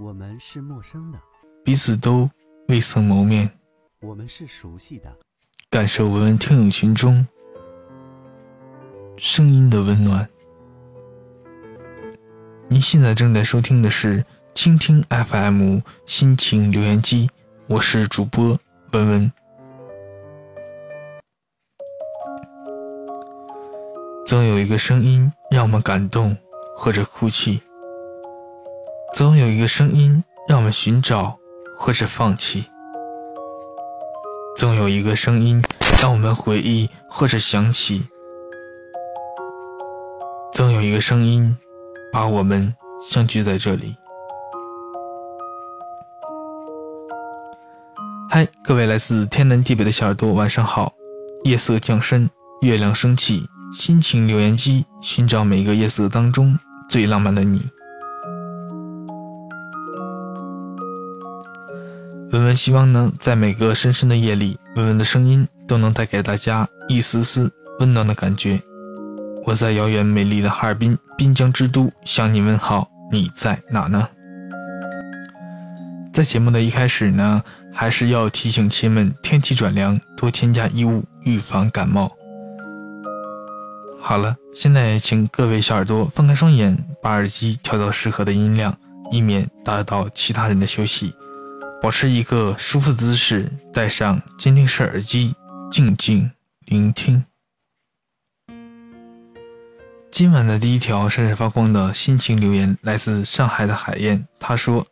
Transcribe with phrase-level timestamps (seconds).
[0.00, 1.20] 我们是陌生的，
[1.62, 2.28] 彼此都
[2.68, 3.46] 未曾谋面；
[4.00, 5.14] 我们是熟悉的，
[5.68, 7.26] 感受文文听友群中
[9.18, 10.26] 声音的温暖。
[12.66, 14.24] 您现在正在收听的是
[14.54, 17.28] 倾听 FM 心情留言机，
[17.66, 18.58] 我是主播
[18.92, 19.32] 文文。
[24.24, 26.34] 总有一个声音让我们感动，
[26.74, 27.60] 或者哭泣。
[29.20, 31.38] 总有一个声音让我们寻找，
[31.76, 32.62] 或者放弃；
[34.56, 35.62] 总有一个声音
[36.00, 38.00] 让我们回忆，或者想起；
[40.54, 41.54] 总有一个声音
[42.10, 43.94] 把我们相聚在这里。
[48.30, 50.94] 嗨，各位来自天南地北的小耳朵，晚上好！
[51.44, 52.30] 夜色降深，
[52.62, 56.58] 月亮升起，心情留言机寻找每个夜色当中
[56.88, 57.68] 最浪漫的你。
[62.32, 68.60] 文文希望呢，在每个深深的夜里，文文的声音都能带给大家一丝丝温暖的感觉。
[69.44, 74.08] 我在遥远美丽的哈尔滨滨江之都向你问好，你在哪呢？
[76.12, 77.42] 在节目的一开始呢，
[77.72, 82.12] 还是要提醒亲们，天气转凉，多添加衣物，预防感冒。
[84.00, 88.76] 好了，现在请各位小耳朵放开双眼，把耳机调到适合的音量，
[89.10, 91.12] 以免打扰到其他人的休息。
[91.82, 95.34] 保持一个舒服姿势，戴上监听式耳机，
[95.72, 96.30] 静静
[96.66, 97.24] 聆听。
[100.10, 104.86] 今晚的第一条闪闪发光的心情留言来自上海的海燕，他说：“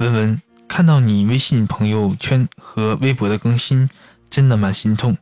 [0.00, 3.86] 文文，看到你微信朋友圈和微博的更新，
[4.30, 5.14] 真的蛮心痛。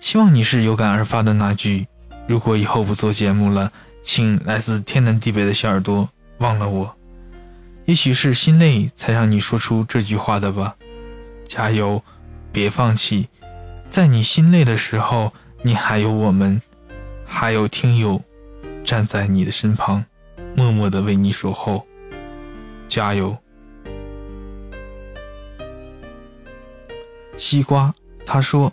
[0.00, 1.86] 希望你是有感而发的那句，
[2.26, 3.70] 如果以后不做节目了，
[4.02, 6.96] 请来自天南地北的小耳朵忘了我。”
[7.86, 10.76] 也许是心累才让你说出这句话的吧，
[11.46, 12.02] 加油，
[12.50, 13.28] 别放弃，
[13.90, 15.32] 在你心累的时候，
[15.62, 16.62] 你还有我们，
[17.26, 18.22] 还有听友，
[18.84, 20.04] 站在你的身旁，
[20.56, 21.86] 默默的为你守候，
[22.88, 23.36] 加油。
[27.36, 27.92] 西瓜，
[28.24, 28.72] 他说，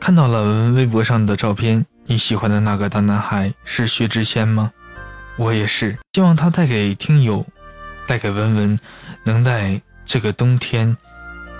[0.00, 4.72] 看到了微博上的照片，你喜欢的那个大男孩是薛之谦吗？
[5.38, 7.46] 我也是，希望他带给听友。
[8.10, 8.76] 带给文文，
[9.22, 10.96] 能在这个冬天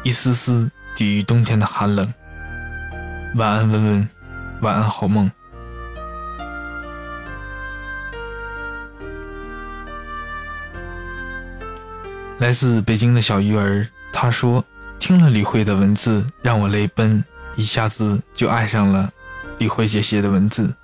[0.02, 2.12] 一丝丝抵御冬天的寒冷。
[3.36, 4.08] 晚安，文文，
[4.60, 5.30] 晚安，好梦。
[12.40, 14.64] 来自北京的小鱼儿，他说
[14.98, 17.24] ：“听了李慧的文字，让我泪奔，
[17.54, 19.08] 一下子就爱上了
[19.58, 20.74] 李慧姐写的文字。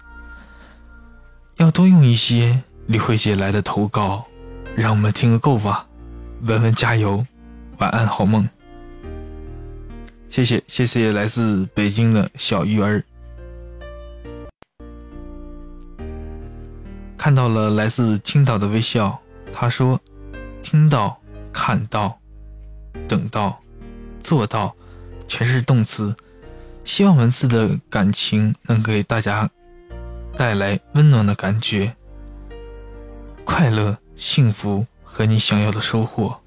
[1.57, 4.25] 要多用一些李慧姐来的投稿。”
[4.77, 5.87] 让我们听个够吧，
[6.43, 7.25] 文文加油，
[7.79, 8.47] 晚安好梦。
[10.29, 13.03] 谢谢谢谢来自北京的小鱼儿，
[17.17, 19.19] 看到了来自青岛的微笑。
[19.51, 19.99] 他说
[20.63, 21.19] ：“听到、
[21.51, 22.19] 看到、
[23.09, 23.59] 等到、
[24.21, 24.77] 做到，
[25.27, 26.15] 全是动词。
[26.85, 29.49] 希望文字的感情能给大家
[30.37, 31.97] 带来温暖的感觉，
[33.43, 36.41] 快乐。”幸福和你想要的收获，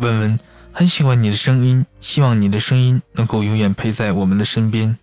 [0.00, 0.38] 文文
[0.72, 4.96] 很喜欢你的声音，希望你的声音能够永远陪在我们的身边。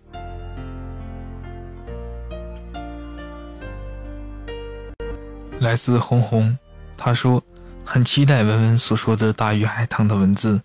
[5.58, 6.58] 来自红红，
[6.96, 7.42] 他说
[7.84, 10.60] 很期待文文所说的大鱼海棠的文字，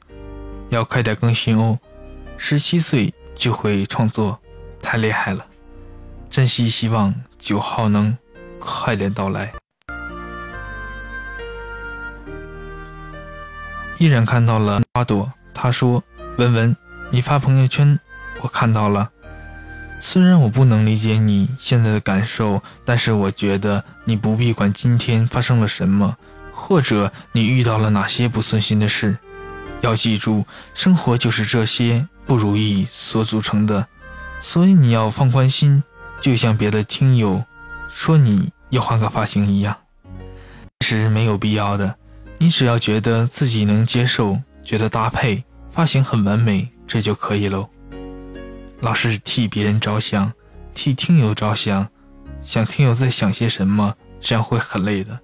[0.70, 1.80] 要快点更新哦。
[2.38, 4.40] 十七岁就会创作，
[4.82, 5.46] 太厉害了，
[6.30, 8.16] 珍惜希望九号能
[8.60, 9.54] 快点到来。
[14.00, 16.04] 依然看到了花朵，他说
[16.38, 16.76] ：“文文，
[17.10, 18.00] 你发朋友圈，
[18.42, 19.10] 我看到了。
[20.00, 26.16] 虽然我不能理解你现在的感受，但是我觉得你不必管今天发生了什么，
[26.52, 29.18] 或者你遇到了哪些不顺心的事。
[29.82, 30.46] 要记住，
[30.76, 33.88] 生活就是这些不如意所组成的，
[34.40, 35.84] 所以你要放宽心，
[36.22, 37.44] 就像别的听友
[37.90, 39.76] 说你要换个发型一样，
[40.82, 41.96] 是没有必要的。”
[42.40, 47.68] 你只要觉得自己能接受，觉得搭配发型很完美，这就可以喽。
[48.82, 50.32] 老是替别人着想，
[50.74, 51.88] 替听友着想，
[52.42, 55.20] 想听友在想些什么，这样会很累的。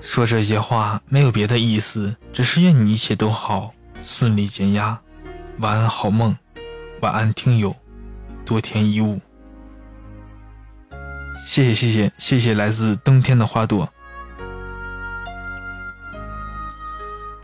[0.00, 4.98] 说这些话没有别的意思，只是愿你一切都好，顺利减压。
[5.58, 6.36] 晚安，好梦。
[7.00, 7.74] 晚安，听友。
[8.44, 9.20] 多添一物。
[11.44, 13.88] 谢谢谢谢谢谢来自冬天的花朵。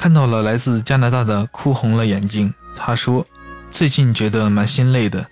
[0.03, 3.25] 看到了来自加拿大的哭红了眼睛，他说
[3.71, 5.25] ：“最近觉得蛮心累的，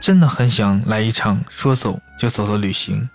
[0.00, 3.10] 真的很想来一场说走就走的旅行。”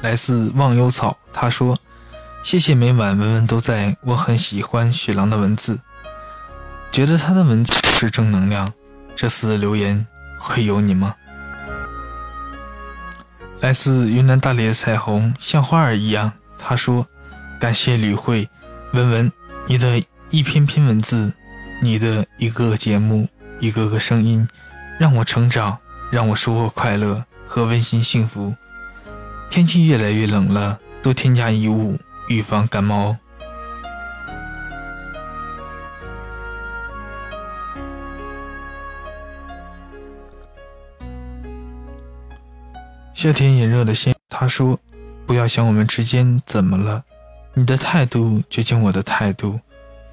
[0.00, 1.76] 来自忘忧草，他说
[2.42, 5.78] ：“谢谢每晚文文都在，我很喜欢雪狼的文字，
[6.90, 8.72] 觉得他的文字是正能量。
[9.14, 10.06] 这次留言
[10.38, 11.14] 会有你吗？”
[13.60, 17.06] 来自云南大理的彩虹像花儿一样，他说
[17.60, 18.48] ：“感谢吕慧，
[18.94, 19.30] 文文，
[19.66, 21.30] 你的一篇篇文字，
[21.82, 23.28] 你的一个个节目，
[23.58, 24.48] 一个个声音，
[24.98, 25.76] 让我成长，
[26.10, 28.54] 让我收获快乐和温馨幸福。
[29.50, 31.98] 天气越来越冷了，多添加衣物，
[32.28, 33.18] 预防感冒哦。”
[43.20, 44.80] 夏天炎热的心，他说
[45.28, 47.04] ：“不要想我们之间怎么了，
[47.52, 49.60] 你的态度决定我的态度。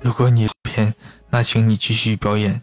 [0.01, 0.93] 如果你偏，
[1.29, 2.61] 那请你继续表演。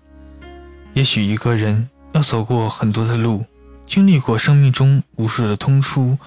[0.93, 3.47] 也许一个人要走过很多的路，
[3.87, 6.19] 经历过生命中无数的通出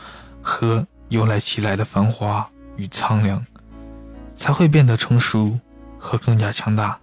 [0.42, 3.46] 和由来其来的繁华与苍凉，
[4.34, 5.60] 才会变得成熟
[6.00, 6.98] 和更加强大。”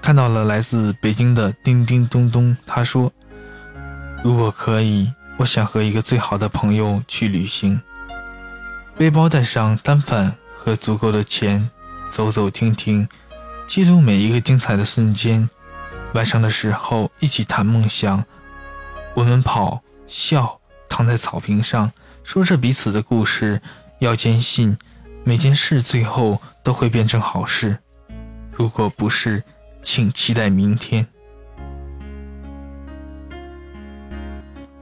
[0.00, 3.12] 看到了来自北京的叮叮咚咚，他说。
[4.22, 7.80] 如果可以，我想和一个最好的朋友去旅行，
[8.96, 11.70] 背包带上单反和足够的钱，
[12.10, 13.08] 走走停停，
[13.66, 15.48] 记录每一个精彩的瞬间。
[16.12, 18.22] 晚上的时候一起谈梦想，
[19.14, 21.90] 我们跑、笑、躺在草坪上，
[22.22, 23.62] 说着彼此的故事。
[24.00, 24.78] 要坚信，
[25.24, 27.78] 每件事最后都会变成好事。
[28.50, 29.44] 如果不是，
[29.82, 31.06] 请期待明天。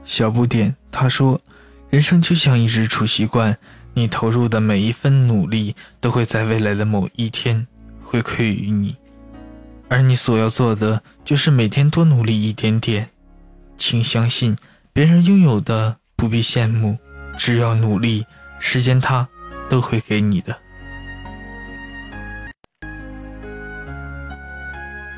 [0.09, 1.39] 小不点，他说
[1.91, 3.55] ：“人生就像一只储蓄罐，
[3.93, 7.67] 你投入的每一分努力都会在未来的某一天
[8.01, 8.95] 回馈于你，
[9.87, 13.11] 而你所要做的就是每天多努力一点点。
[13.77, 14.57] 请相信，
[14.91, 16.97] 别人拥有的不必羡慕，
[17.37, 18.25] 只要努力，
[18.59, 19.29] 时间它
[19.69, 20.57] 都会给你的。”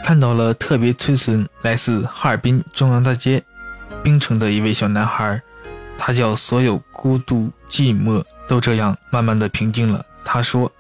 [0.04, 3.42] 看到了特别推损，来自哈尔滨中央大街。
[4.04, 5.42] 冰城的一位小男孩，
[5.98, 10.06] 他叫所有孤独寂寞都这样慢慢的平静了。
[10.24, 10.72] 他说：“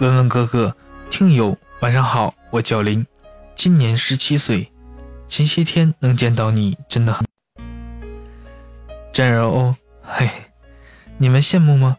[0.00, 0.76] 文文哥哥，
[1.08, 3.06] 听友晚上好，我叫林，
[3.54, 4.70] 今年十七岁。
[5.26, 7.26] 前些天能见到你，真的很
[9.12, 10.28] 真人哦，嘿，
[11.18, 11.96] 你们羡慕吗？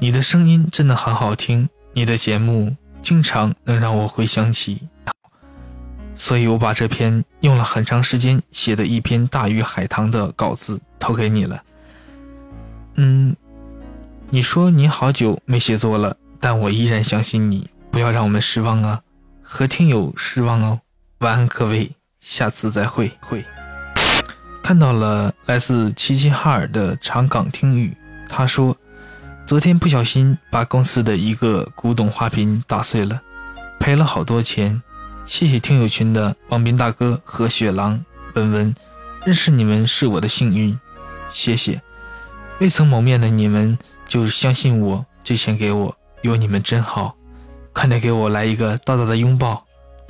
[0.00, 4.88] 你的声音真的很好听，你的节目经常能让我回想起。”
[6.18, 11.62] 所以我把这篇用了很长时间写的一篇大鱼海棠的稿子投给你了。
[12.96, 13.36] 嗯，
[14.28, 19.00] 你说你好久没写作了，但我依然相信你，不要让我们失望啊，
[19.42, 20.80] 和听友失望哦。
[21.18, 23.12] 晚安各位，下次再会。
[23.20, 23.44] 会
[24.60, 27.96] 看到了来自齐齐哈尔的长岗听雨，
[28.28, 28.76] 他说，
[29.46, 33.22] 昨天不小心把公司的一个古董花瓶打碎了，
[33.78, 34.82] 赔了好多钱。
[35.28, 38.02] 谢谢听友群的王斌大哥和雪狼
[38.34, 38.74] 文文，
[39.26, 40.76] 认识你们是我的幸运，
[41.28, 41.82] 谢谢。
[42.60, 47.14] 未曾谋面的你们就相信我，借钱给我，有你们真好。
[47.74, 49.62] 快点给我来一个大大的拥抱，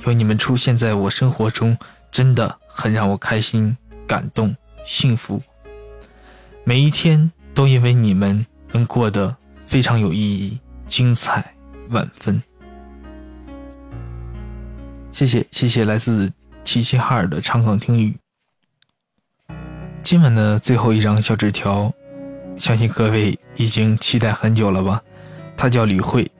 [0.05, 1.77] 有你们出现在我生活中，
[2.09, 3.77] 真的很让我开心、
[4.07, 4.55] 感动、
[4.85, 5.43] 幸福。
[6.63, 11.53] 每一天都因为你们能过得非常有意义、精彩
[11.89, 12.41] 万分。
[15.19, 16.31] 谢谢谢谢来自
[16.63, 18.15] 齐齐哈尔的长岗听雨。
[20.01, 21.93] 今晚的最后一张小纸条，
[22.57, 25.03] 相信各位已经期待很久了吧？
[25.57, 26.31] 他叫李慧，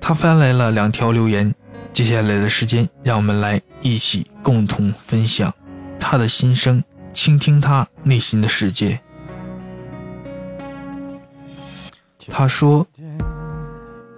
[0.00, 1.54] 他发来了两条留言。
[1.92, 5.54] 接下来的时间，让我们来一起共同分享
[6.00, 6.82] 他的心声，
[7.12, 9.00] 倾听他内心的世界。
[12.28, 12.84] 他说：“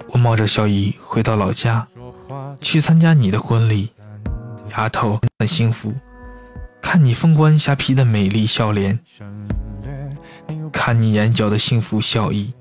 [0.08, 1.86] 我冒着小雨回到老家。”
[2.60, 3.90] 去参加你的婚礼，
[4.76, 5.92] 丫头很幸福。
[6.82, 8.98] 看你凤冠霞帔的美丽笑脸，
[10.72, 12.54] 看你眼角的幸福笑意，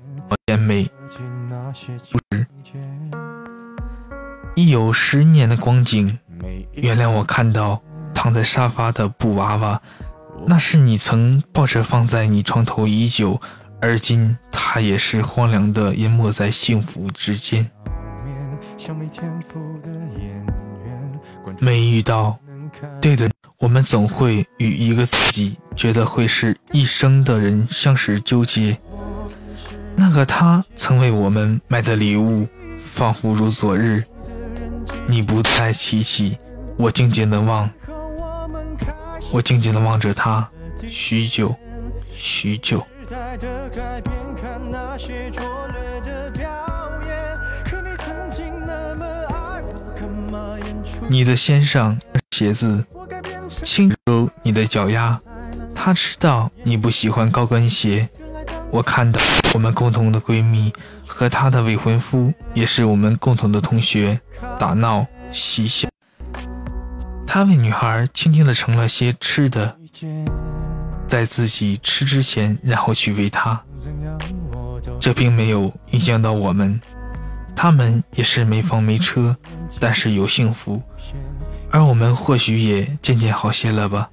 [0.46, 0.90] 甜美
[2.10, 2.46] 不知。
[4.56, 6.18] 已有十年的光景，
[6.72, 7.80] 原谅我看到
[8.14, 9.80] 躺在沙发的布娃娃，
[10.46, 13.40] 那是你曾抱着放在你床头已久，
[13.80, 17.70] 而今它也是荒凉的，淹没在幸福之间。
[21.60, 22.38] 没遇到
[23.00, 28.78] 对的，我们总会与一个自己觉得会是一生的人相识纠结。
[29.96, 32.46] 那个他曾为我们买的礼物，
[32.78, 34.04] 仿佛如昨日。
[35.08, 36.38] 你不再提起，
[36.76, 37.70] 我静静的望，
[39.32, 40.48] 我静静的望着他，
[40.88, 41.54] 许久，
[42.12, 42.84] 许久。
[51.08, 51.98] 你的先生
[52.32, 52.84] 鞋子，
[53.48, 55.20] 轻柔你的脚丫。
[55.74, 58.08] 他知道你不喜欢高跟鞋。
[58.70, 59.20] 我看到
[59.54, 60.72] 我们共同的闺蜜
[61.06, 64.20] 和她的未婚夫，也是我们共同的同学，
[64.58, 65.88] 打闹嬉笑。
[67.26, 69.76] 他为女孩轻轻地盛了些吃的，
[71.06, 73.62] 在自己吃之前，然后去喂她。
[74.98, 76.80] 这并没有影响到我们，
[77.56, 79.34] 他们也是没房没车，
[79.80, 80.80] 但是有幸福，
[81.70, 84.10] 而我们或许也渐渐好些了吧。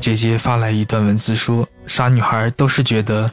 [0.00, 3.30] 姐姐发来一段文字说：“傻女孩都是觉得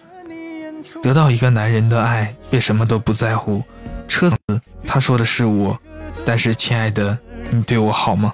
[1.02, 3.64] 得到一个男人的爱，便什么都不在乎。
[4.08, 4.38] 车子，
[4.86, 5.78] 他说的是我，
[6.24, 7.18] 但是亲爱的，
[7.50, 8.34] 你对我好吗？”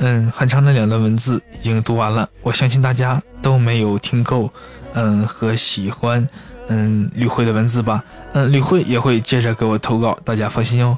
[0.00, 4.52] 嗯，很长的两段文字已经读完了，我相信大家都没有听够，
[4.94, 6.26] 嗯，和喜欢，
[6.68, 10.96] 嗯，吕慧的文字吧，嗯，吕慧也会接着给我投稿，大家放心哦。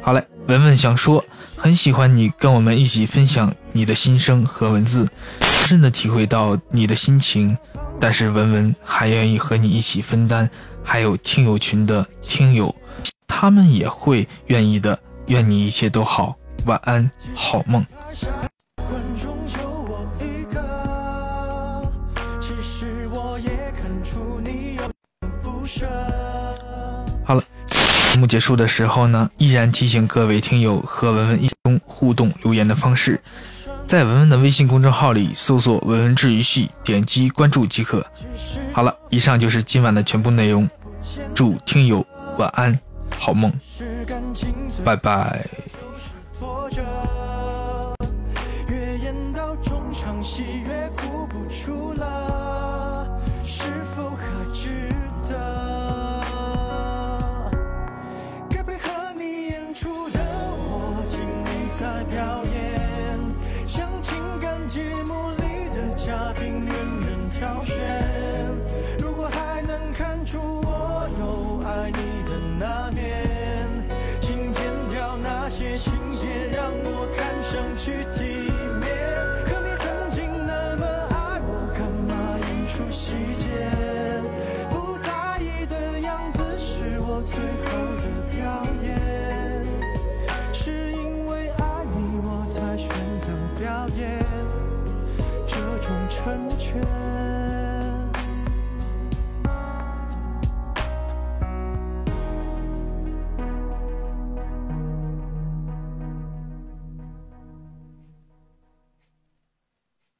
[0.00, 1.24] 好嘞，文文想说，
[1.56, 5.06] 很喜欢你跟我们一起分享你的心声和文字，
[5.40, 7.56] 深深的体会到你的心情，
[8.00, 10.48] 但是文文还愿意和你一起分担，
[10.82, 12.74] 还有听友群的听友，
[13.26, 16.36] 他们也会愿意的，愿你一切都好。
[16.64, 17.84] 晚安，好梦。
[27.26, 33.20] 好了，节目结束的时候呢，依然提醒各位听友和文文一中互动留言的方式，
[33.86, 38.06] 在文文的微信公众号里搜索“文文治愈系”，点击关注即可。
[38.72, 40.68] 好了，以上就是今晚的全部内容，
[41.34, 42.06] 祝听友
[42.38, 42.78] 晚安，
[43.18, 43.52] 好梦，
[44.84, 45.46] 拜拜。
[61.78, 63.18] 在表演，
[63.66, 67.74] 像情感节目里的嘉宾任人挑选。
[69.00, 73.68] 如果还能看出我有爱你的那面，
[74.20, 78.23] 请剪掉那些情节，让我看上去甜。